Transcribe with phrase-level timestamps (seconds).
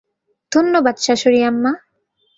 [0.51, 1.71] ধন্যবাদ শ্বাশুড়ি আম্মা।